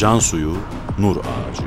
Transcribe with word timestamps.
Can 0.00 0.18
suyu, 0.18 0.56
nur 0.98 1.16
ağacı. 1.16 1.62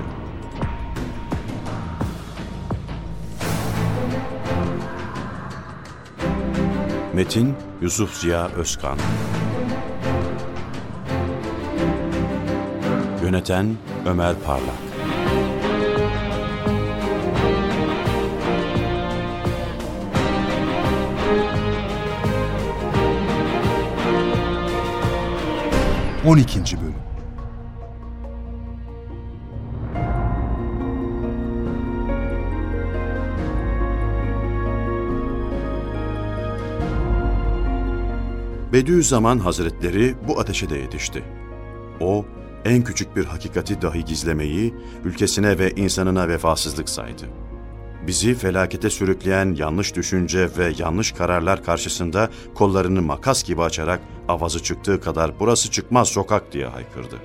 Metin 7.14 7.56
Yusuf 7.82 8.14
Ziya 8.14 8.48
Özkan. 8.48 8.98
Yöneten 13.24 13.78
Ömer 14.06 14.36
Parlak. 14.46 14.76
On 26.26 26.38
ikinci 26.38 26.83
Bediüzzaman 38.74 39.40
Hazretleri 39.40 40.16
bu 40.28 40.40
ateşe 40.40 40.70
de 40.70 40.78
yetişti. 40.78 41.24
O, 42.00 42.26
en 42.66 42.84
küçük 42.84 43.16
bir 43.16 43.26
hakikati 43.26 43.82
dahi 43.82 44.06
gizlemeyi, 44.06 44.74
ülkesine 45.04 45.60
ve 45.60 45.72
insanına 45.72 46.28
vefasızlık 46.28 46.90
saydı. 46.90 47.24
Bizi 48.08 48.34
felakete 48.36 48.90
sürükleyen 48.90 49.56
yanlış 49.56 49.96
düşünce 49.96 50.50
ve 50.58 50.74
yanlış 50.78 51.12
kararlar 51.12 51.64
karşısında 51.64 52.30
kollarını 52.56 53.02
makas 53.02 53.44
gibi 53.44 53.62
açarak 53.62 54.02
avazı 54.28 54.64
çıktığı 54.64 55.02
kadar 55.02 55.40
burası 55.40 55.72
çıkmaz 55.72 56.08
sokak 56.08 56.52
diye 56.52 56.66
haykırdı. 56.66 57.16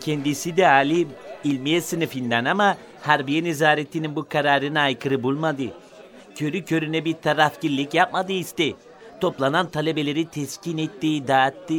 Kendisi 0.00 0.56
de 0.56 0.68
alim, 0.68 1.08
ilmiye 1.44 1.80
sınıfından 1.80 2.44
ama 2.44 2.76
Harbiye 3.02 3.44
Nezaretinin 3.44 4.16
bu 4.16 4.28
kararına 4.28 4.80
aykırı 4.80 5.22
bulmadı. 5.22 5.62
Körü 6.34 6.64
körüne 6.64 7.04
bir 7.04 7.14
tarafgirlik 7.14 7.94
yapmadı 7.94 8.32
işte. 8.32 8.72
Toplanan 9.20 9.70
talebeleri 9.70 10.28
teskin 10.28 10.78
etti, 10.78 11.28
dağıttı. 11.28 11.74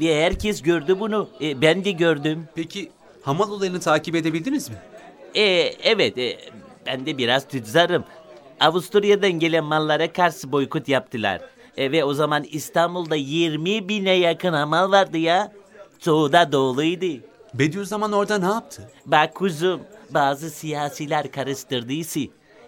Ve 0.00 0.24
herkes 0.24 0.62
gördü 0.62 1.00
bunu. 1.00 1.28
E, 1.40 1.60
ben 1.60 1.84
de 1.84 1.90
gördüm. 1.90 2.48
Peki 2.54 2.90
hamal 3.22 3.50
olayını 3.50 3.80
takip 3.80 4.14
edebildiniz 4.14 4.68
mi? 4.70 4.76
E, 5.34 5.42
evet, 5.82 6.18
e, 6.18 6.38
ben 6.86 7.06
de 7.06 7.18
biraz 7.18 7.48
tüczarım. 7.48 8.04
Avusturya'dan 8.60 9.32
gelen 9.32 9.64
mallara 9.64 10.12
karşı 10.12 10.52
boykot 10.52 10.88
yaptılar. 10.88 11.40
E, 11.76 11.92
ve 11.92 12.04
o 12.04 12.14
zaman 12.14 12.44
İstanbul'da 12.44 13.16
20 13.16 13.88
bine 13.88 14.12
yakın 14.12 14.52
hamal 14.52 14.90
vardı 14.90 15.18
ya. 15.18 15.52
Çoğu 16.00 16.32
da 16.32 16.52
doğuluydu. 16.52 17.22
Bediüzzaman 17.54 18.12
orada 18.12 18.38
ne 18.38 18.44
yaptı? 18.46 18.90
Bak 19.06 19.34
kuzum, 19.34 19.80
bazı 20.10 20.50
siyasiler 20.50 21.32
karıştırdıysa. 21.32 22.20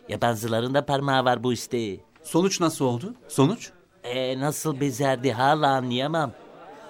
Yabancıların 0.09 0.75
da 0.75 0.87
parmağı 0.87 1.25
var 1.25 1.43
bu 1.43 1.53
işte. 1.53 1.97
Sonuç 2.23 2.61
nasıl 2.61 2.85
oldu? 2.85 3.15
Sonuç? 3.29 3.71
E, 4.05 4.41
nasıl 4.41 4.81
bezerdi 4.81 5.33
hala 5.33 5.69
anlayamam. 5.69 6.33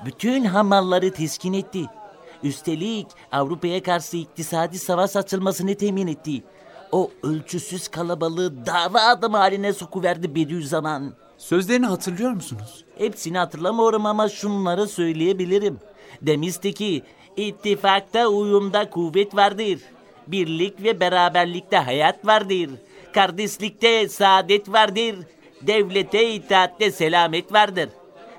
Bütün 0.04 0.44
hamalları 0.44 1.12
teskin 1.12 1.52
etti. 1.52 1.84
Üstelik 2.42 3.06
Avrupa'ya 3.32 3.82
karşı 3.82 4.16
iktisadi 4.16 4.78
savaş 4.78 5.16
açılmasını 5.16 5.74
temin 5.74 6.06
etti. 6.06 6.42
O 6.92 7.10
ölçüsüz 7.22 7.88
kalabalığı 7.88 8.66
dava 8.66 9.00
adamı 9.00 9.36
haline 9.36 9.72
sokuverdi 9.72 10.34
Bediüzzaman. 10.34 11.12
Sözlerini 11.38 11.86
hatırlıyor 11.86 12.30
musunuz? 12.30 12.84
Hepsini 12.98 13.38
hatırlamıyorum 13.38 14.06
ama 14.06 14.28
şunları 14.28 14.86
söyleyebilirim. 14.86 15.78
Demişti 16.22 16.72
ki 16.72 17.02
ittifakta 17.46 18.26
uyumda 18.28 18.90
kuvvet 18.90 19.36
vardır. 19.36 19.78
Birlik 20.26 20.82
ve 20.82 21.00
beraberlikte 21.00 21.76
hayat 21.76 22.26
vardır. 22.26 22.70
Kardeşlikte 23.14 24.08
saadet 24.08 24.72
vardır. 24.72 25.14
Devlete 25.62 26.30
itaatte 26.30 26.90
selamet 26.90 27.52
vardır. 27.52 27.88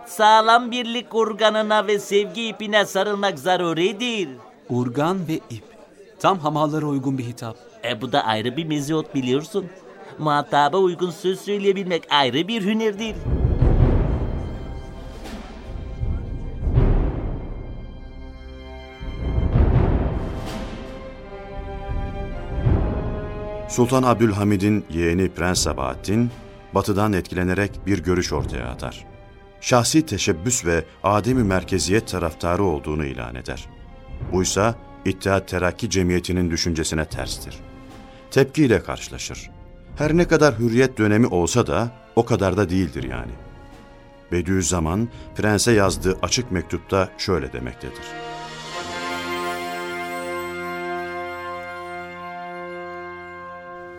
Sağlam 0.05 0.71
birlik 0.71 1.15
organına 1.15 1.87
ve 1.87 1.99
sevgi 1.99 2.47
ipine 2.47 2.85
sarılmak 2.85 3.39
zaruridir. 3.39 4.29
Urgan 4.69 5.27
ve 5.27 5.33
ip. 5.33 5.63
Tam 6.19 6.39
hamallara 6.39 6.85
uygun 6.85 7.17
bir 7.17 7.23
hitap. 7.23 7.55
E 7.83 8.01
bu 8.01 8.11
da 8.11 8.25
ayrı 8.25 8.57
bir 8.57 8.65
meziyot 8.65 9.15
biliyorsun. 9.15 9.65
Muhataba 10.19 10.77
uygun 10.77 11.11
söz 11.11 11.41
söyleyebilmek 11.41 12.03
ayrı 12.09 12.47
bir 12.47 12.61
hünerdir. 12.61 13.15
Sultan 23.71 24.03
Abdülhamid'in 24.03 24.85
yeğeni 24.89 25.29
Prens 25.29 25.59
Sabahattin, 25.59 26.31
batıdan 26.73 27.13
etkilenerek 27.13 27.71
bir 27.85 28.03
görüş 28.03 28.33
ortaya 28.33 28.65
atar. 28.65 29.05
Şahsi 29.61 30.05
teşebbüs 30.05 30.65
ve 30.65 30.85
ademi 31.03 31.43
merkeziyet 31.43 32.07
taraftarı 32.07 32.63
olduğunu 32.63 33.05
ilan 33.05 33.35
eder. 33.35 33.69
Buysa 34.31 34.75
İttihat 35.05 35.47
Terakki 35.47 35.89
Cemiyeti'nin 35.89 36.51
düşüncesine 36.51 37.05
terstir. 37.05 37.55
Tepkiyle 38.31 38.83
karşılaşır. 38.83 39.49
Her 39.95 40.17
ne 40.17 40.27
kadar 40.27 40.59
hürriyet 40.59 40.97
dönemi 40.97 41.27
olsa 41.27 41.67
da 41.67 41.91
o 42.15 42.25
kadar 42.25 42.57
da 42.57 42.69
değildir 42.69 43.03
yani. 43.03 43.31
Bediüzzaman, 44.31 45.09
prense 45.35 45.71
yazdığı 45.71 46.17
açık 46.21 46.51
mektupta 46.51 47.09
şöyle 47.17 47.53
demektedir. 47.53 48.30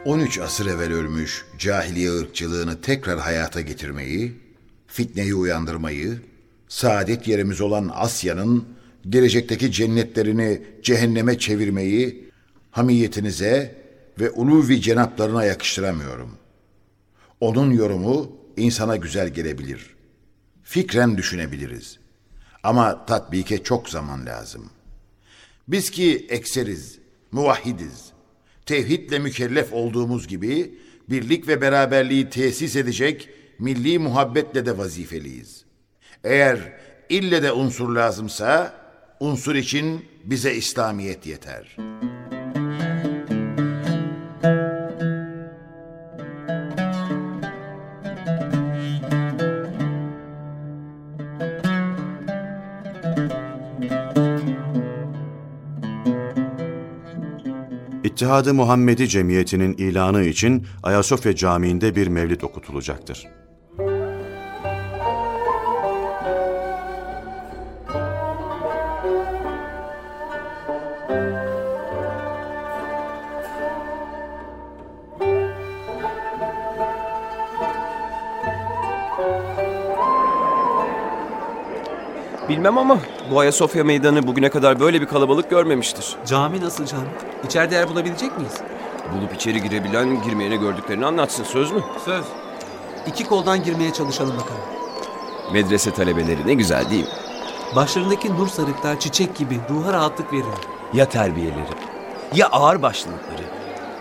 13 0.04 0.38
asır 0.38 0.66
evvel 0.66 0.92
ölmüş 0.92 1.44
cahiliye 1.58 2.12
ırkçılığını 2.12 2.80
tekrar 2.80 3.20
hayata 3.20 3.60
getirmeyi, 3.60 4.32
fitneyi 4.86 5.34
uyandırmayı, 5.34 6.20
saadet 6.68 7.28
yerimiz 7.28 7.60
olan 7.60 7.90
Asya'nın 7.94 8.64
gelecekteki 9.10 9.72
cennetlerini 9.72 10.62
cehenneme 10.82 11.38
çevirmeyi 11.38 12.30
hamiyetinize 12.70 13.82
ve 14.20 14.30
uluvi 14.30 14.80
cenaplarına 14.80 15.44
yakıştıramıyorum. 15.44 16.30
Onun 17.40 17.70
yorumu 17.70 18.36
insana 18.56 18.96
güzel 18.96 19.28
gelebilir. 19.28 19.94
Fikren 20.62 21.16
düşünebiliriz. 21.16 21.98
Ama 22.62 23.06
tatbike 23.06 23.62
çok 23.62 23.88
zaman 23.88 24.26
lazım. 24.26 24.70
Biz 25.68 25.90
ki 25.90 26.26
ekseriz, 26.30 26.98
muvahhidiz 27.32 28.11
tevhidle 28.72 29.18
mükellef 29.18 29.72
olduğumuz 29.72 30.28
gibi 30.28 30.74
birlik 31.10 31.48
ve 31.48 31.60
beraberliği 31.60 32.30
tesis 32.30 32.76
edecek 32.76 33.28
milli 33.58 33.98
muhabbetle 33.98 34.66
de 34.66 34.78
vazifeliyiz. 34.78 35.64
Eğer 36.24 36.58
ille 37.08 37.42
de 37.42 37.52
unsur 37.52 37.88
lazımsa 37.88 38.74
unsur 39.20 39.54
için 39.54 40.04
bize 40.24 40.54
İslamiyet 40.54 41.26
yeter.'' 41.26 41.76
İttihadı 58.22 58.54
Muhammedi 58.54 59.08
Cemiyeti'nin 59.08 59.72
ilanı 59.72 60.22
için 60.24 60.66
Ayasofya 60.82 61.36
Camii'nde 61.36 61.96
bir 61.96 62.06
mevlid 62.06 62.40
okutulacaktır. 62.40 63.26
Ama 83.32 83.36
bu 83.36 83.40
Ayasofya 83.40 83.84
meydanı 83.84 84.26
bugüne 84.26 84.50
kadar 84.50 84.80
böyle 84.80 85.00
bir 85.00 85.06
kalabalık 85.06 85.50
görmemiştir. 85.50 86.16
Cami 86.26 86.60
nasıl 86.60 86.86
cami? 86.86 87.08
İçeride 87.46 87.74
yer 87.74 87.88
bulabilecek 87.88 88.36
miyiz? 88.38 88.52
Bulup 89.12 89.34
içeri 89.34 89.62
girebilen 89.62 90.22
girmeyene 90.22 90.56
gördüklerini 90.56 91.06
anlatsın 91.06 91.44
söz 91.44 91.72
mü? 91.72 91.82
Söz. 92.04 92.24
İki 93.06 93.24
koldan 93.24 93.64
girmeye 93.64 93.92
çalışalım 93.92 94.36
bakalım. 94.36 94.62
Medrese 95.52 95.90
talebeleri 95.90 96.46
ne 96.46 96.54
güzel 96.54 96.90
değil 96.90 97.04
mi? 97.04 97.10
Başlarındaki 97.76 98.34
nur 98.34 98.48
sarıklar 98.48 99.00
çiçek 99.00 99.36
gibi 99.36 99.60
ruha 99.70 99.92
rahatlık 99.92 100.32
veriyor. 100.32 100.58
Ya 100.94 101.08
terbiyeleri, 101.08 101.74
ya 102.34 102.48
ağır 102.48 102.82
başlılıkları, 102.82 103.42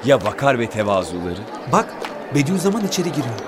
ya 0.06 0.26
vakar 0.26 0.60
ve 0.60 0.70
tevazuları. 0.70 1.42
Bak 1.72 1.94
Bediüzzaman 2.36 2.86
içeri 2.86 3.10
giriyor. 3.12 3.40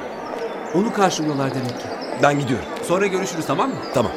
Onu 0.76 0.94
karşılıyorlar 0.94 1.52
demek 1.56 1.70
ki. 1.80 1.86
Ben 2.24 2.40
gidiyorum. 2.40 2.66
Sonra 2.88 3.08
görüşürüz 3.08 3.46
tamam 3.46 3.70
mı? 3.70 3.76
Tamam. 3.94 4.12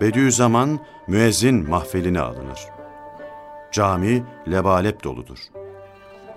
Bediüzzaman 0.00 0.80
müezzin 1.06 1.68
mahfeline 1.68 2.20
alınır. 2.20 2.60
Cami 3.72 4.24
lebalep 4.50 5.04
doludur. 5.04 5.38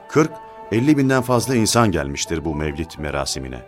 40-50 0.09 0.97
binden 0.97 1.21
fazla 1.21 1.55
insan 1.55 1.91
gelmiştir 1.91 2.45
bu 2.45 2.55
mevlid 2.55 2.91
merasimine. 2.97 3.59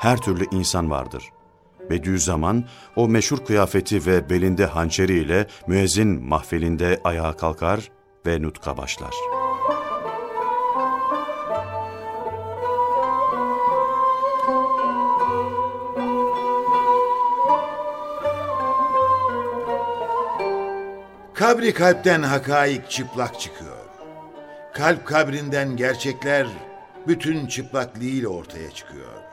Her 0.00 0.16
türlü 0.16 0.44
insan 0.50 0.90
vardır. 0.90 1.31
Bediüzzaman 1.92 2.64
o 2.96 3.08
meşhur 3.08 3.44
kıyafeti 3.44 4.06
ve 4.06 4.30
belinde 4.30 4.66
hançeriyle 4.66 5.46
müezzin 5.66 6.24
mahfelinde 6.24 7.00
ayağa 7.04 7.36
kalkar 7.36 7.90
ve 8.26 8.42
nutka 8.42 8.76
başlar. 8.76 9.14
Kabri 21.34 21.74
kalpten 21.74 22.22
hakaik 22.22 22.90
çıplak 22.90 23.40
çıkıyor. 23.40 23.76
Kalp 24.74 25.06
kabrinden 25.06 25.76
gerçekler 25.76 26.46
bütün 27.08 27.46
çıplaklığıyla 27.46 28.28
ortaya 28.28 28.70
çıkıyor. 28.70 29.31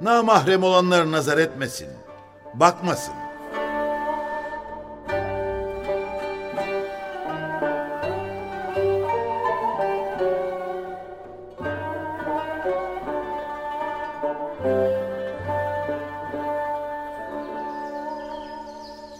Namahrem 0.00 0.62
olanlar 0.62 1.12
nazar 1.12 1.38
etmesin, 1.38 1.88
bakmasın. 2.54 3.14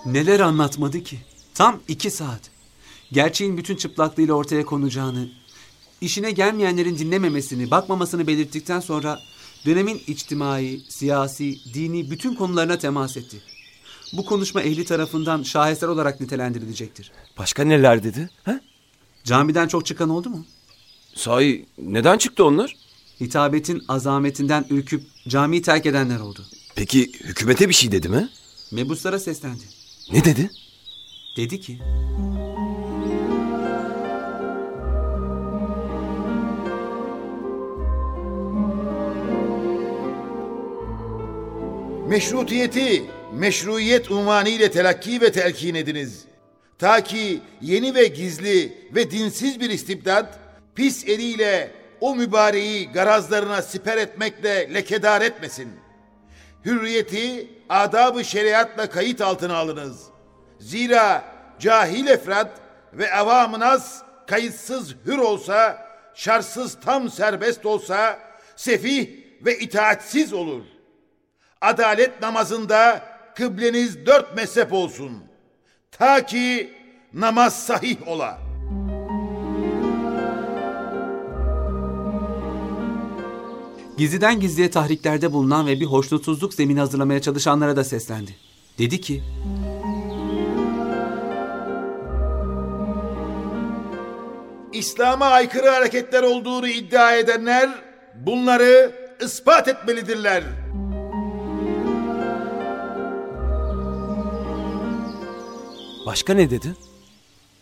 Neler 0.06 0.40
anlatmadı 0.40 1.02
ki? 1.02 1.19
Tam 1.54 1.80
iki 1.88 2.10
saat. 2.10 2.40
Gerçeğin 3.12 3.56
bütün 3.56 3.76
çıplaklığıyla 3.76 4.34
ortaya 4.34 4.64
konacağını, 4.64 5.28
işine 6.00 6.30
gelmeyenlerin 6.30 6.98
dinlememesini, 6.98 7.70
bakmamasını 7.70 8.26
belirttikten 8.26 8.80
sonra 8.80 9.19
dönemin 9.66 10.02
içtimai, 10.06 10.81
siyasi, 10.88 11.58
dini 11.75 12.10
bütün 12.10 12.34
konularına 12.34 12.78
temas 12.78 13.16
etti. 13.16 13.37
Bu 14.12 14.25
konuşma 14.25 14.62
ehli 14.62 14.84
tarafından 14.84 15.43
şaheser 15.43 15.88
olarak 15.88 16.20
nitelendirilecektir. 16.20 17.12
Başka 17.38 17.64
neler 17.64 18.02
dedi? 18.02 18.31
Ha? 18.44 18.60
Camiden 19.25 19.69
çok 19.69 19.87
çıkan 19.87 20.08
oldu 20.10 20.31
mu? 20.31 20.46
Sahi 21.14 21.66
neden 21.78 22.19
çıktı 22.19 22.44
onlar? 22.44 22.76
Hitabetin 23.20 23.82
azametinden 23.88 24.64
ürküp 24.70 25.02
camiyi 25.28 25.62
terk 25.62 25.87
edenler 25.87 26.20
oldu. 26.20 26.46
Peki 26.75 27.12
hükümete 27.25 27.69
bir 27.69 27.75
şey 27.75 27.93
dedi 27.93 28.08
mi? 28.08 28.28
Mebuslara 28.72 29.19
seslendi. 29.19 29.62
Ne 30.12 30.25
dedi? 30.25 30.50
Dedi 31.37 31.61
ki, 31.61 31.78
Meşrutiyeti 42.08 43.05
meşruiyet 43.32 44.10
unvanıyla 44.10 44.70
telakki 44.70 45.20
ve 45.20 45.32
telkin 45.32 45.75
ediniz. 45.75 46.25
Ta 46.78 47.00
ki 47.00 47.40
yeni 47.60 47.94
ve 47.94 48.06
gizli 48.06 48.88
ve 48.94 49.10
dinsiz 49.10 49.60
bir 49.60 49.70
istibdat 49.70 50.38
pis 50.75 51.08
eliyle 51.08 51.70
o 52.00 52.16
mübareği 52.16 52.88
garazlarına 52.93 53.62
siper 53.62 53.96
etmekle 53.96 54.75
lekedar 54.75 55.22
etmesin. 55.22 55.69
Hürriyeti 56.64 57.49
adab-ı 57.69 58.25
şeriatla 58.25 58.90
kayıt 58.90 59.20
altına 59.20 59.56
alınız. 59.56 60.02
Zira 60.58 61.25
cahil 61.58 62.06
efrat 62.06 62.61
ve 62.93 63.14
avamınaz 63.14 64.02
kayıtsız 64.26 64.94
hür 65.06 65.19
olsa, 65.19 65.87
şarsız 66.14 66.78
tam 66.84 67.11
serbest 67.11 67.66
olsa, 67.66 68.19
sefih 68.56 69.08
ve 69.44 69.58
itaatsiz 69.58 70.32
olur. 70.32 70.77
Adalet 71.60 72.22
namazında 72.22 73.02
kıbleniz 73.34 74.06
dört 74.06 74.37
mezhep 74.37 74.72
olsun. 74.72 75.12
Ta 75.90 76.26
ki 76.26 76.72
namaz 77.14 77.66
sahih 77.66 78.08
ola. 78.08 78.38
Gizliden 83.99 84.40
gizliye 84.40 84.70
tahriklerde 84.70 85.32
bulunan 85.32 85.66
ve 85.66 85.81
bir 85.81 85.87
hoşnutsuzluk 85.87 86.55
zemini 86.55 86.81
hazırlamaya 86.81 87.20
çalışanlara 87.20 87.76
da 87.76 87.84
seslendi. 87.84 88.37
Dedi 88.78 89.00
ki, 89.00 89.22
İslam'a 94.72 95.26
aykırı 95.26 95.69
hareketler 95.69 96.22
olduğunu 96.22 96.68
iddia 96.68 97.14
edenler 97.16 97.71
bunları 98.14 98.92
ispat 99.21 99.68
etmelidirler. 99.68 100.44
Başka 106.09 106.35
ne 106.35 106.50
dedi? 106.50 106.77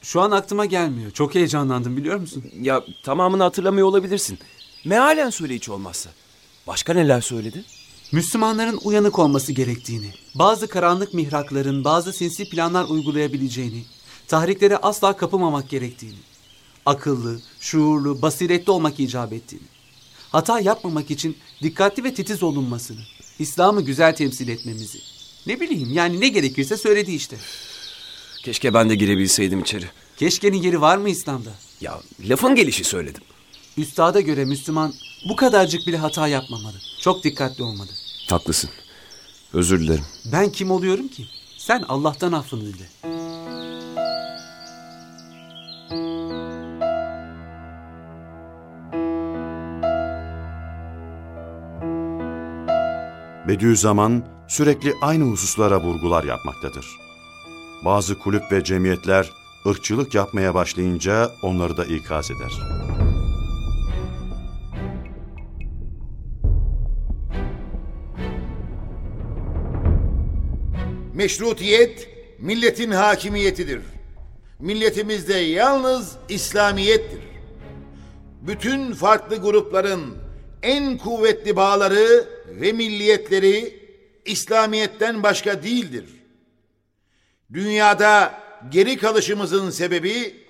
şu 0.03 0.21
an 0.21 0.31
aklıma 0.31 0.67
gelmiyor. 0.67 1.11
Çok 1.11 1.35
heyecanlandım 1.35 1.97
biliyor 1.97 2.17
musun? 2.17 2.45
Ya 2.61 2.85
tamamını 3.03 3.43
hatırlamıyor 3.43 3.87
olabilirsin. 3.87 4.39
Mealen 4.85 5.31
söyle 5.31 5.55
hiç 5.55 5.69
olmazsa. 5.69 6.11
Başka 6.67 6.95
neler 6.95 7.21
söyledi? 7.21 7.65
Müslümanların 8.13 8.81
uyanık 8.85 9.19
olması 9.19 9.53
gerektiğini, 9.53 10.11
bazı 10.35 10.69
karanlık 10.69 11.15
mihrakların 11.15 11.85
bazı 11.85 12.13
sinsi 12.13 12.51
planlar 12.51 12.85
uygulayabileceğini, 12.85 13.85
tahriklere 14.29 14.77
asla 14.77 15.17
kapılmamak 15.17 15.69
gerektiğini, 15.69 16.19
akıllı, 16.87 17.41
şuurlu, 17.61 18.23
basiretli 18.23 18.71
olmak 18.71 19.01
icap 19.01 19.33
ettiğini, 19.33 19.67
hata 20.33 20.61
yapmamak 20.61 21.11
için 21.11 21.37
dikkatli 21.63 22.05
ve 22.05 22.15
titiz 22.15 22.43
olunmasını, 22.43 23.01
İslam'ı 23.39 23.83
güzel 23.83 24.17
temsil 24.17 24.49
etmemizi. 24.49 24.99
Ne 25.47 25.61
bileyim 25.61 25.93
yani 25.93 26.21
ne 26.21 26.29
gerekirse 26.29 26.77
söyledi 26.77 27.15
işte. 27.15 27.37
Keşke 28.47 28.75
ben 28.75 28.91
de 28.91 28.95
girebilseydim 28.95 29.61
içeri. 29.61 29.85
Keşkenin 30.17 30.63
yeri 30.63 30.81
var 30.81 30.97
mı 30.97 31.09
İslam'da? 31.09 31.51
Ya 31.81 32.01
lafın 32.29 32.55
gelişi 32.55 32.85
söyledim. 32.85 33.23
Üstada 33.77 34.21
göre 34.21 34.45
Müslüman 34.45 34.93
bu 35.29 35.37
kadarcık 35.37 35.87
bile 35.87 35.97
hata 35.97 36.29
yapmamalı. 36.29 36.77
Çok 37.01 37.25
dikkatli 37.25 37.65
olmalı. 37.65 37.89
Haklısın. 38.31 38.71
Özür 39.53 39.81
dilerim. 39.81 40.05
Ben 40.33 40.53
kim 40.53 40.71
oluyorum 40.71 41.09
ki? 41.09 41.27
Sen 41.59 41.85
Allah'tan 41.89 42.33
affını 42.33 42.63
dile. 42.63 42.87
Bediüzzaman 53.49 54.25
sürekli 54.49 54.95
aynı 55.03 55.25
hususlara 55.25 55.81
vurgular 55.81 56.25
yapmaktadır. 56.25 57.06
Bazı 57.87 58.19
kulüp 58.19 58.53
ve 58.53 58.65
cemiyetler 58.65 59.31
ırkçılık 59.67 60.15
yapmaya 60.15 60.55
başlayınca 60.55 61.31
onları 61.43 61.77
da 61.77 61.85
ikaz 61.85 62.31
eder. 62.31 62.53
Meşrutiyet 71.15 72.09
milletin 72.39 72.91
hakimiyetidir. 72.91 73.81
Milletimizde 74.59 75.35
yalnız 75.35 76.17
İslamiyettir. 76.29 77.21
Bütün 78.43 78.93
farklı 78.93 79.37
grupların 79.37 80.19
en 80.63 80.99
kuvvetli 80.99 81.57
bağları 81.57 82.25
ve 82.61 82.73
milliyetleri 82.73 83.81
İslamiyetten 84.25 85.23
başka 85.23 85.63
değildir. 85.63 86.16
Dünyada 87.53 88.35
geri 88.69 88.97
kalışımızın 88.97 89.71
sebebi 89.71 90.47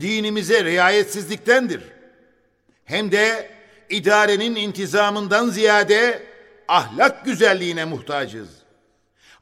dinimize 0.00 0.64
riayetsizliktendir. 0.64 1.82
Hem 2.84 3.12
de 3.12 3.50
idarenin 3.90 4.54
intizamından 4.54 5.48
ziyade 5.50 6.22
ahlak 6.68 7.24
güzelliğine 7.24 7.84
muhtacız. 7.84 8.48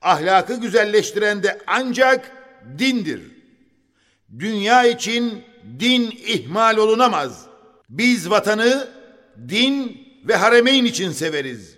Ahlakı 0.03 0.61
güzelleştiren 0.61 1.43
de 1.43 1.59
ancak 1.67 2.31
dindir. 2.79 3.21
Dünya 4.39 4.87
için 4.87 5.45
din 5.81 6.11
ihmal 6.27 6.77
olunamaz. 6.77 7.47
Biz 7.89 8.31
vatanı 8.31 8.89
din 9.49 10.07
ve 10.25 10.37
haremeyn 10.37 10.85
için 10.85 11.13
severiz. 11.13 11.75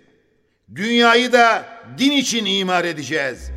Dünyayı 0.75 1.31
da 1.31 1.65
din 1.97 2.11
için 2.11 2.45
imar 2.45 2.85
edeceğiz. 2.85 3.56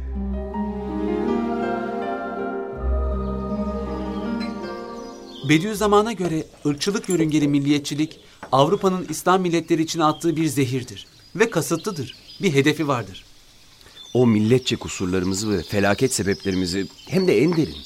Bediüzzaman'a 5.51 6.13
göre 6.13 6.45
ırkçılık 6.67 7.09
yörüngeli 7.09 7.49
milliyetçilik 7.49 8.21
Avrupa'nın 8.53 9.07
İslam 9.09 9.41
milletleri 9.41 9.83
için 9.83 10.01
attığı 10.01 10.37
bir 10.37 10.47
zehirdir 10.47 11.07
ve 11.37 11.51
kasıtlıdır. 11.51 12.17
Bir 12.43 12.55
hedefi 12.55 12.89
vardır. 12.89 13.25
O 14.15 14.27
milletçe 14.27 14.77
kusurlarımızı 14.77 15.51
ve 15.51 15.63
felaket 15.63 16.15
sebeplerimizi 16.15 16.87
hem 17.09 17.27
de 17.27 17.43
en 17.43 17.57
derin, 17.57 17.77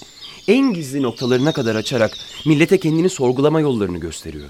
en 0.49 0.73
gizli 0.73 1.03
noktalarına 1.03 1.53
kadar 1.53 1.75
açarak 1.75 2.17
millete 2.47 2.81
kendini 2.81 3.11
sorgulama 3.11 3.61
yollarını 3.61 3.99
gösteriyor. 3.99 4.49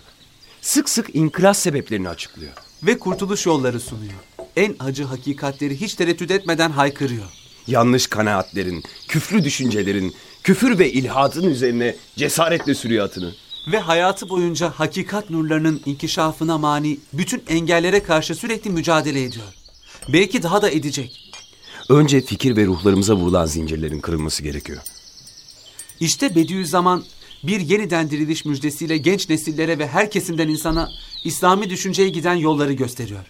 Sık 0.61 0.89
sık 0.89 1.15
inkılap 1.15 1.57
sebeplerini 1.57 2.09
açıklıyor. 2.09 2.53
Ve 2.83 2.99
kurtuluş 2.99 3.47
yolları 3.47 3.81
sunuyor. 3.81 4.21
En 4.57 4.77
acı 4.79 5.05
hakikatleri 5.05 5.81
hiç 5.81 5.95
tereddüt 5.95 6.31
etmeden 6.31 6.71
haykırıyor. 6.71 7.44
Yanlış 7.67 8.07
kanaatlerin, 8.07 8.83
küfrü 9.09 9.45
düşüncelerin, 9.45 10.15
küfür 10.43 10.79
ve 10.79 10.93
ilhadın 10.93 11.51
üzerine 11.51 11.97
cesaretle 12.17 12.75
sürüyor 12.75 13.05
atını. 13.05 13.35
Ve 13.73 13.79
hayatı 13.79 14.29
boyunca 14.29 14.71
hakikat 14.71 15.31
nurlarının 15.31 15.81
inkişafına 15.87 16.59
mani 16.59 16.99
bütün 17.13 17.43
engellere 17.49 18.03
karşı 18.03 18.35
sürekli 18.35 18.71
mücadele 18.71 19.23
ediyor. 19.23 19.47
Belki 20.09 20.43
daha 20.43 20.63
da 20.63 20.71
edecek. 20.71 21.33
Önce 21.89 22.21
fikir 22.21 22.57
ve 22.57 22.67
ruhlarımıza 22.67 23.15
vurulan 23.15 23.47
zincirlerin 23.47 24.01
kırılması 24.01 24.43
gerekiyor. 24.43 24.83
İşte 26.01 26.35
Bediüzzaman 26.35 27.05
bir 27.43 27.61
yeniden 27.61 28.11
diriliş 28.11 28.45
müjdesiyle 28.45 28.97
genç 28.97 29.29
nesillere 29.29 29.79
ve 29.79 29.87
her 29.87 30.11
kesimden 30.11 30.49
insana 30.49 30.91
İslami 31.25 31.71
düşünceye 31.71 32.09
giden 32.09 32.35
yolları 32.35 32.73
gösteriyor. 32.73 33.25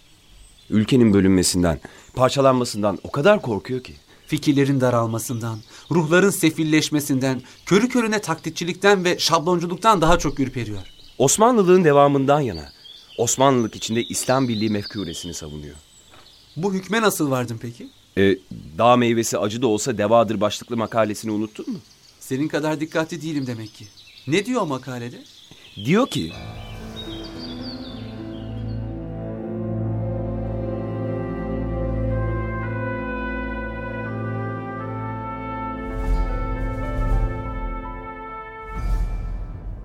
Ülkenin 0.70 1.14
bölünmesinden, 1.14 1.80
parçalanmasından 2.14 2.98
o 3.02 3.10
kadar 3.10 3.42
korkuyor 3.42 3.82
ki. 3.82 3.94
Fikirlerin 4.26 4.80
daralmasından, 4.80 5.58
ruhların 5.90 6.30
sefilleşmesinden, 6.30 7.42
körü 7.66 7.88
körüne 7.88 8.20
taklitçilikten 8.20 9.04
ve 9.04 9.18
şablonculuktan 9.18 10.00
daha 10.00 10.18
çok 10.18 10.40
ürperiyor. 10.40 10.82
Osmanlılığın 11.18 11.84
devamından 11.84 12.40
yana, 12.40 12.72
Osmanlılık 13.18 13.76
içinde 13.76 14.04
İslam 14.04 14.48
Birliği 14.48 14.70
mefkuresini 14.70 15.34
savunuyor. 15.34 15.76
Bu 16.56 16.74
hükme 16.74 17.02
nasıl 17.02 17.30
vardın 17.30 17.58
peki? 17.62 17.88
E, 18.18 18.38
dağ 18.78 18.96
meyvesi 18.96 19.38
acı 19.38 19.62
da 19.62 19.66
olsa 19.66 19.98
devadır 19.98 20.40
başlıklı 20.40 20.76
makalesini 20.76 21.32
unuttun 21.32 21.70
mu? 21.70 21.78
Senin 22.20 22.48
kadar 22.48 22.80
dikkatli 22.80 23.22
değilim 23.22 23.46
demek 23.46 23.74
ki. 23.74 23.84
Ne 24.26 24.46
diyor 24.46 24.62
o 24.62 24.66
makalede? 24.66 25.22
Diyor 25.84 26.06
ki 26.06 26.32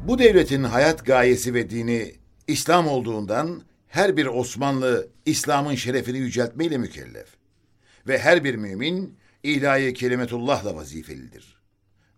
Bu 0.09 0.19
devletin 0.19 0.63
hayat 0.63 1.05
gayesi 1.05 1.53
ve 1.53 1.69
dini 1.69 2.15
İslam 2.47 2.87
olduğundan 2.87 3.61
her 3.87 4.17
bir 4.17 4.25
Osmanlı 4.25 5.09
İslam'ın 5.25 5.75
şerefini 5.75 6.17
yüceltmeyle 6.17 6.77
mükellef. 6.77 7.27
Ve 8.07 8.19
her 8.19 8.43
bir 8.43 8.55
mümin 8.55 9.17
ilahi 9.43 9.93
kelimetullahla 9.93 10.75
vazifelidir. 10.75 11.57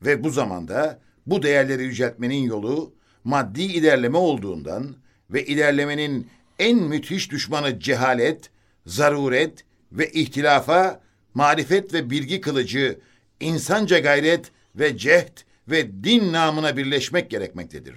Ve 0.02 0.24
bu 0.24 0.30
zamanda 0.30 1.00
bu 1.26 1.44
değerleri 1.44 1.84
yüceltmenin 1.84 2.44
yolu 2.44 2.96
maddi 3.24 3.62
ilerleme 3.62 4.18
olduğundan 4.18 4.96
ve 5.30 5.46
ilerlemenin 5.46 6.28
en 6.60 6.78
müthiş 6.78 7.32
düşmanı 7.32 7.80
cehalet, 7.80 8.50
zaruret 8.86 9.66
ve 9.92 10.12
ihtilafa 10.12 11.02
marifet 11.34 11.94
ve 11.94 12.10
bilgi 12.10 12.42
kılıcı, 12.42 13.00
insanca 13.40 14.00
gayret 14.00 14.52
ve 14.76 14.98
cehd 14.98 15.51
ve 15.68 16.04
din 16.04 16.34
namına 16.34 16.78
birleşmek 16.78 17.32
gerekmektedir. 17.32 17.96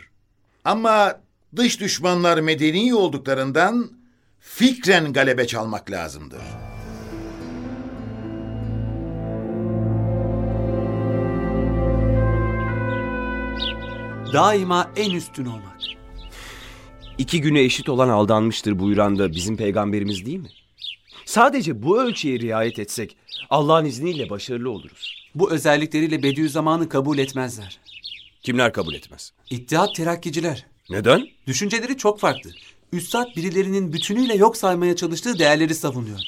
Ama 0.64 1.20
dış 1.56 1.80
düşmanlar 1.80 2.38
medeni 2.38 2.94
olduklarından 2.94 3.90
fikren 4.40 5.12
galebe 5.12 5.46
çalmak 5.46 5.90
lazımdır. 5.90 6.42
Daima 14.32 14.90
en 14.96 15.10
üstün 15.10 15.44
olmak. 15.44 15.80
iki 17.18 17.40
güne 17.40 17.60
eşit 17.60 17.88
olan 17.88 18.08
aldanmıştır 18.08 18.78
buyuran 18.78 19.18
da 19.18 19.32
bizim 19.32 19.56
peygamberimiz 19.56 20.26
değil 20.26 20.38
mi? 20.38 20.48
Sadece 21.24 21.82
bu 21.82 22.02
ölçüye 22.02 22.38
riayet 22.38 22.78
etsek 22.78 23.16
Allah'ın 23.50 23.84
izniyle 23.84 24.30
başarılı 24.30 24.70
oluruz. 24.70 25.23
Bu 25.34 25.50
özellikleriyle 25.52 26.22
Bediüzzaman'ı 26.22 26.88
kabul 26.88 27.18
etmezler. 27.18 27.78
Kimler 28.42 28.72
kabul 28.72 28.94
etmez? 28.94 29.32
İttihat 29.50 29.94
terakkiciler. 29.94 30.66
Neden? 30.90 31.28
Düşünceleri 31.46 31.96
çok 31.96 32.20
farklı. 32.20 32.50
Üstad 32.92 33.36
birilerinin 33.36 33.92
bütünüyle 33.92 34.34
yok 34.34 34.56
saymaya 34.56 34.96
çalıştığı 34.96 35.38
değerleri 35.38 35.74
savunuyor. 35.74 36.20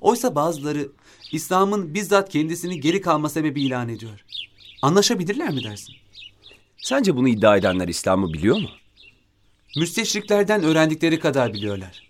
Oysa 0.00 0.34
bazıları 0.34 0.88
İslam'ın 1.32 1.94
bizzat 1.94 2.28
kendisini 2.28 2.80
geri 2.80 3.00
kalma 3.00 3.28
sebebi 3.28 3.62
ilan 3.62 3.88
ediyor. 3.88 4.24
Anlaşabilirler 4.82 5.50
mi 5.50 5.64
dersin? 5.64 5.94
Sence 6.78 7.16
bunu 7.16 7.28
iddia 7.28 7.56
edenler 7.56 7.88
İslam'ı 7.88 8.32
biliyor 8.32 8.56
mu? 8.56 8.68
Müsteşriklerden 9.76 10.62
öğrendikleri 10.62 11.18
kadar 11.20 11.54
biliyorlar. 11.54 12.08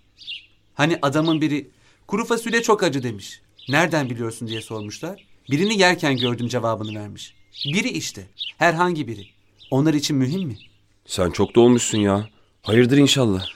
Hani 0.75 0.99
adamın 1.03 1.41
biri 1.41 1.71
kuru 2.07 2.25
fasulye 2.25 2.63
çok 2.63 2.83
acı 2.83 3.03
demiş. 3.03 3.41
Nereden 3.69 4.11
biliyorsun 4.11 4.49
diye 4.49 4.61
sormuşlar. 4.61 5.28
Birini 5.51 5.79
yerken 5.81 6.17
gördüm 6.17 6.49
cevabını 6.49 7.01
vermiş. 7.01 7.35
Biri 7.65 7.89
işte. 7.89 8.27
Herhangi 8.59 9.09
biri. 9.09 9.27
Onlar 9.71 9.95
için 9.95 10.17
mühim 10.17 10.43
mi? 10.49 10.59
Sen 11.07 11.31
çok 11.31 11.55
dolmuşsun 11.55 11.99
ya. 11.99 12.29
Hayırdır 12.63 12.97
inşallah. 12.97 13.47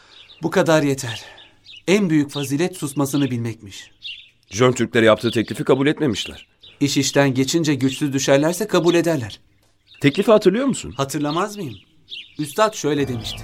Bu 0.43 0.51
kadar 0.51 0.83
yeter. 0.83 1.25
En 1.89 2.11
büyük 2.11 2.31
fazilet 2.31 2.77
susmasını 2.77 3.31
bilmekmiş. 3.31 3.91
Jön 4.51 4.73
Türklere 4.73 5.07
yaptığı 5.07 5.31
teklifi 5.31 5.65
kabul 5.65 5.87
etmemişler. 5.87 6.47
İş 6.81 6.97
işten 6.97 7.35
geçince 7.35 7.75
güçsüz 7.75 8.13
düşerlerse 8.13 8.67
kabul 8.67 8.95
ederler. 8.95 9.41
Teklifi 10.01 10.31
hatırlıyor 10.31 10.67
musun? 10.67 10.93
Hatırlamaz 10.97 11.57
mıyım? 11.57 11.75
Üstad 12.39 12.75
şöyle 12.75 13.09
demişti. 13.09 13.43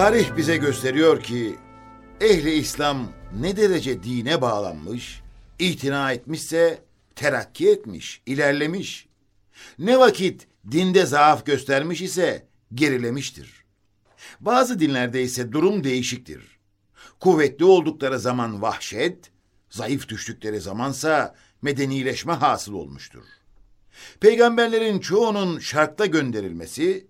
Tarih 0.00 0.36
bize 0.36 0.56
gösteriyor 0.56 1.22
ki 1.22 1.56
ehli 2.20 2.52
İslam 2.52 3.12
ne 3.40 3.56
derece 3.56 4.02
dine 4.02 4.42
bağlanmış, 4.42 5.22
itina 5.58 6.12
etmişse 6.12 6.82
terakki 7.16 7.70
etmiş, 7.70 8.22
ilerlemiş. 8.26 9.08
Ne 9.78 9.98
vakit 9.98 10.46
dinde 10.70 11.06
zaaf 11.06 11.46
göstermiş 11.46 12.02
ise 12.02 12.46
gerilemiştir. 12.74 13.64
Bazı 14.40 14.80
dinlerde 14.80 15.22
ise 15.22 15.52
durum 15.52 15.84
değişiktir. 15.84 16.58
Kuvvetli 17.20 17.64
oldukları 17.64 18.18
zaman 18.18 18.62
vahşet, 18.62 19.30
zayıf 19.70 20.08
düştükleri 20.08 20.60
zamansa 20.60 21.34
medenileşme 21.62 22.32
hasıl 22.32 22.74
olmuştur. 22.74 23.24
Peygamberlerin 24.20 24.98
çoğunun 24.98 25.58
şarkta 25.58 26.06
gönderilmesi, 26.06 27.06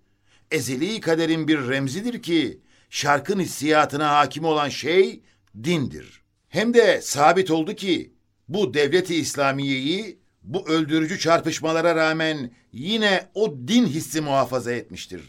ezeli 0.51 1.01
kaderin 1.01 1.49
bir 1.49 1.69
remzidir 1.69 2.23
ki, 2.23 2.61
şarkın 2.91 3.41
hissiyatına 3.41 4.11
hakim 4.11 4.45
olan 4.45 4.69
şey 4.69 5.23
dindir. 5.65 6.23
Hem 6.49 6.75
de 6.75 7.01
sabit 7.03 7.51
oldu 7.51 7.75
ki, 7.75 8.15
bu 8.49 8.75
devleti 8.75 9.15
İslamiye'yi 9.15 10.19
bu 10.43 10.69
öldürücü 10.69 11.19
çarpışmalara 11.19 11.97
rağmen 11.97 12.51
yine 12.73 13.29
o 13.35 13.55
din 13.69 13.87
hissi 13.87 14.21
muhafaza 14.21 14.73
etmiştir. 14.73 15.23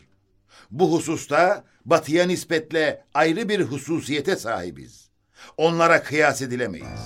Bu 0.71 0.93
hususta 0.93 1.63
batıya 1.85 2.25
nispetle 2.25 3.05
ayrı 3.13 3.49
bir 3.49 3.61
hususiyete 3.61 4.35
sahibiz. 4.35 5.09
Onlara 5.57 6.03
kıyas 6.03 6.41
edilemeyiz. 6.41 7.01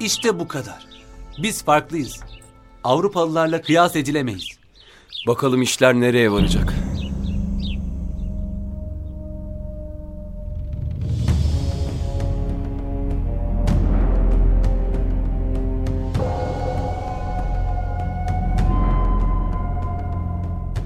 İşte 0.00 0.38
bu 0.38 0.48
kadar. 0.48 0.89
Biz 1.42 1.64
farklıyız. 1.64 2.20
Avrupalılarla 2.84 3.62
kıyas 3.62 3.96
edilemeyiz. 3.96 4.48
Bakalım 5.26 5.62
işler 5.62 5.94
nereye 5.94 6.32
varacak. 6.32 6.74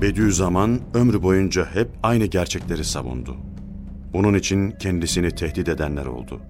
Bediüzzaman 0.03 0.81
ömrü 0.95 1.23
boyunca 1.23 1.67
hep 1.75 1.89
aynı 2.03 2.25
gerçekleri 2.27 2.85
savundu. 2.85 3.37
Bunun 4.13 4.35
için 4.35 4.71
kendisini 4.71 5.31
tehdit 5.31 5.69
edenler 5.69 6.07
oldu. 6.07 6.41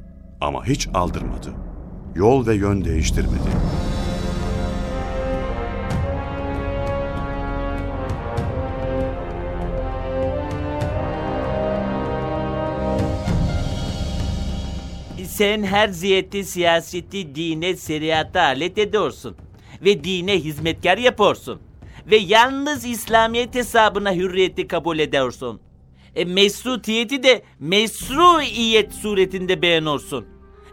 Ama 0.41 0.67
hiç 0.67 0.89
aldırmadı. 0.95 1.55
Yol 2.15 2.47
ve 2.47 2.55
yön 2.55 2.85
değiştirmedi. 2.85 3.74
Sen 15.45 15.63
her 15.63 15.89
ziyeti 15.89 16.45
siyaseti 16.45 17.35
dine 17.35 17.77
seriyata 17.77 18.43
alet 18.43 18.79
ediyorsun. 18.79 19.37
Ve 19.85 20.05
dine 20.05 20.39
hizmetkar 20.39 20.99
yapıyorsun. 20.99 21.61
Ve 22.11 22.17
yalnız 22.17 22.85
İslamiyet 22.85 23.55
hesabına 23.55 24.15
hürriyeti 24.15 24.69
kabul 24.69 24.99
ediyorsun. 24.99 25.61
E, 26.17 26.25
mesrutiyeti 26.25 27.23
de 27.23 27.43
mesruiyet 27.61 28.93
suretinde 28.93 29.63
beğeniyorsun. 29.63 30.27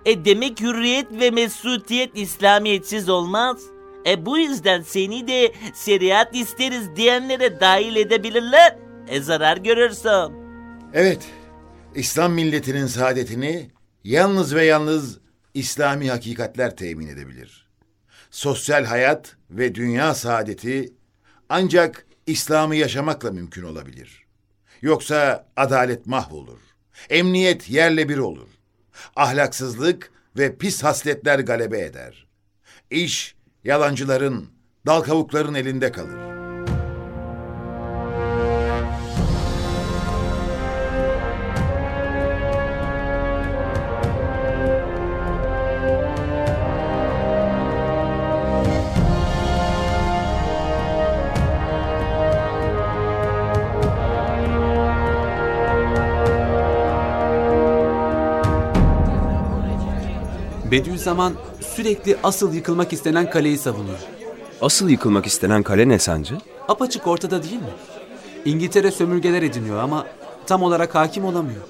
E 0.05 0.25
demek 0.25 0.61
hürriyet 0.61 1.07
ve 1.11 1.31
mesrutiyet 1.31 2.17
İslamiyetsiz 2.17 3.09
olmaz. 3.09 3.61
E 4.05 4.25
bu 4.25 4.37
yüzden 4.37 4.81
seni 4.81 5.27
de 5.27 5.51
şeriat 5.85 6.35
isteriz 6.35 6.95
diyenlere 6.95 7.59
dahil 7.59 7.95
edebilirler. 7.95 8.77
E 9.07 9.21
zarar 9.21 9.57
görürsün. 9.57 10.33
Evet, 10.93 11.21
İslam 11.95 12.33
milletinin 12.33 12.87
saadetini 12.87 13.69
yalnız 14.03 14.55
ve 14.55 14.65
yalnız 14.65 15.19
İslami 15.53 16.09
hakikatler 16.09 16.75
temin 16.75 17.07
edebilir. 17.07 17.67
Sosyal 18.31 18.85
hayat 18.85 19.35
ve 19.49 19.75
dünya 19.75 20.13
saadeti 20.13 20.93
ancak 21.49 22.05
İslam'ı 22.27 22.75
yaşamakla 22.75 23.31
mümkün 23.31 23.63
olabilir. 23.63 24.25
Yoksa 24.81 25.47
adalet 25.55 26.05
mahvolur. 26.05 26.59
Emniyet 27.09 27.69
yerle 27.69 28.09
bir 28.09 28.17
olur. 28.17 28.47
Ahlaksızlık 29.15 30.11
ve 30.37 30.57
pis 30.57 30.83
hasletler 30.83 31.39
galebe 31.39 31.79
eder. 31.79 32.27
İş 32.89 33.35
yalancıların, 33.63 34.49
dal 34.85 35.01
kavukların 35.01 35.53
elinde 35.53 35.91
kalır. 35.91 36.40
Bediüzzaman 60.71 61.33
sürekli 61.75 62.17
asıl 62.23 62.53
yıkılmak 62.53 62.93
istenen 62.93 63.29
kaleyi 63.29 63.57
savunuyor. 63.57 63.99
Asıl 64.61 64.89
yıkılmak 64.89 65.25
istenen 65.25 65.63
kale 65.63 65.89
ne 65.89 65.99
sence? 65.99 66.35
Apaçık 66.67 67.07
ortada 67.07 67.43
değil 67.43 67.55
mi? 67.55 67.73
İngiltere 68.45 68.91
sömürgeler 68.91 69.41
ediniyor 69.41 69.79
ama 69.79 70.07
tam 70.47 70.63
olarak 70.63 70.95
hakim 70.95 71.25
olamıyor. 71.25 71.61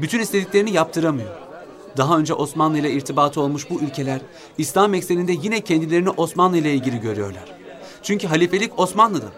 Bütün 0.00 0.20
istediklerini 0.20 0.72
yaptıramıyor. 0.72 1.30
Daha 1.96 2.18
önce 2.18 2.34
Osmanlı 2.34 2.78
ile 2.78 2.92
irtibatı 2.92 3.40
olmuş 3.40 3.70
bu 3.70 3.80
ülkeler 3.80 4.20
İslam 4.58 4.94
ekseninde 4.94 5.32
yine 5.32 5.60
kendilerini 5.60 6.10
Osmanlı 6.10 6.56
ile 6.56 6.74
ilgili 6.74 7.00
görüyorlar. 7.00 7.44
Çünkü 8.02 8.26
halifelik 8.26 8.78
Osmanlı'da. 8.78 9.28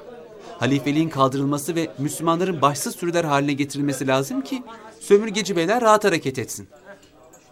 Halifeliğin 0.58 1.08
kaldırılması 1.08 1.74
ve 1.74 1.88
Müslümanların 1.98 2.62
başsız 2.62 2.96
sürüler 2.96 3.24
haline 3.24 3.52
getirilmesi 3.52 4.06
lazım 4.06 4.40
ki 4.40 4.62
sömürgeci 5.00 5.56
beyler 5.56 5.80
rahat 5.80 6.04
hareket 6.04 6.38
etsin. 6.38 6.68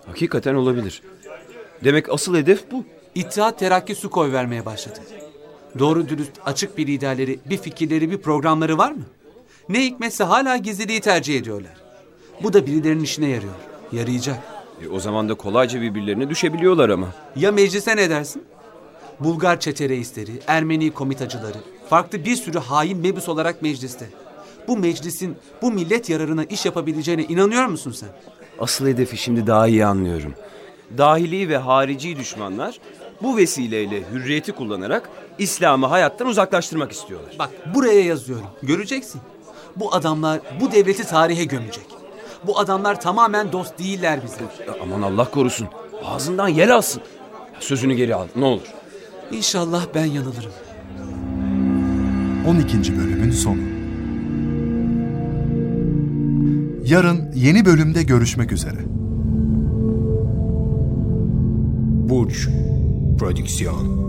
Hakikaten 0.06 0.54
olabilir. 0.54 1.02
Demek 1.84 2.12
asıl 2.12 2.36
hedef 2.36 2.70
bu. 2.70 2.84
İttihat 3.14 3.58
Terakki 3.58 3.94
su 3.94 4.10
koy 4.10 4.32
vermeye 4.32 4.66
başladı. 4.66 4.98
Doğru 5.78 6.08
dürüst 6.08 6.32
açık 6.44 6.78
bir 6.78 6.86
liderleri, 6.86 7.40
bir 7.46 7.56
fikirleri, 7.56 8.10
bir 8.10 8.18
programları 8.18 8.78
var 8.78 8.92
mı? 8.92 9.02
Ne 9.68 9.84
hikmetse 9.84 10.24
hala 10.24 10.56
gizliliği 10.56 11.00
tercih 11.00 11.38
ediyorlar. 11.38 11.72
Bu 12.42 12.52
da 12.52 12.66
birilerinin 12.66 13.04
işine 13.04 13.28
yarıyor. 13.28 13.54
Yarayacak. 13.92 14.38
E, 14.84 14.88
o 14.88 15.00
zaman 15.00 15.28
da 15.28 15.34
kolayca 15.34 15.80
birbirlerine 15.80 16.30
düşebiliyorlar 16.30 16.88
ama. 16.88 17.08
Ya 17.36 17.52
meclise 17.52 17.96
ne 17.96 18.10
dersin? 18.10 18.44
Bulgar 19.20 19.60
çete 19.60 19.88
reisleri, 19.88 20.30
Ermeni 20.46 20.90
komitacıları, 20.90 21.58
farklı 21.88 22.24
bir 22.24 22.36
sürü 22.36 22.58
hain 22.58 22.98
mebus 22.98 23.28
olarak 23.28 23.62
mecliste. 23.62 24.06
Bu 24.68 24.76
meclisin 24.76 25.36
bu 25.62 25.72
millet 25.72 26.10
yararına 26.10 26.44
iş 26.44 26.66
yapabileceğine 26.66 27.22
inanıyor 27.24 27.66
musun 27.66 27.92
sen? 27.92 28.08
Asıl 28.58 28.86
hedefi 28.86 29.16
şimdi 29.16 29.46
daha 29.46 29.68
iyi 29.68 29.86
anlıyorum. 29.86 30.34
Dahili 30.98 31.48
ve 31.48 31.56
harici 31.56 32.16
düşmanlar 32.16 32.78
bu 33.22 33.36
vesileyle 33.36 34.02
hürriyeti 34.12 34.52
kullanarak 34.52 35.10
İslam'ı 35.38 35.86
hayattan 35.86 36.28
uzaklaştırmak 36.28 36.92
istiyorlar. 36.92 37.32
Bak 37.38 37.50
buraya 37.74 38.04
yazıyorum. 38.04 38.46
Göreceksin. 38.62 39.20
Bu 39.76 39.94
adamlar 39.94 40.40
bu 40.60 40.72
devleti 40.72 41.04
tarihe 41.04 41.44
gömecek. 41.44 41.86
Bu 42.46 42.58
adamlar 42.58 43.00
tamamen 43.00 43.52
dost 43.52 43.78
değiller 43.78 44.20
bize. 44.24 44.42
Ya 44.66 44.76
Aman 44.82 45.02
Allah 45.02 45.30
korusun. 45.30 45.68
Ağzından 46.04 46.48
yel 46.48 46.74
alsın. 46.74 47.02
Sözünü 47.60 47.94
geri 47.94 48.14
al 48.14 48.26
ne 48.36 48.44
olur. 48.44 48.66
İnşallah 49.32 49.86
ben 49.94 50.04
yanılırım. 50.04 50.52
12. 52.48 52.98
bölümün 52.98 53.30
sonu. 53.30 53.60
Yarın 56.84 57.32
yeni 57.34 57.64
bölümde 57.64 58.02
görüşmek 58.02 58.52
üzere. 58.52 58.97
Burç 62.08 62.48
Prodüksiyon 63.18 64.07